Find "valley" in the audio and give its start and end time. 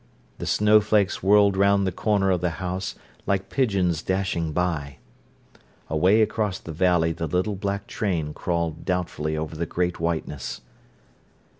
6.71-7.11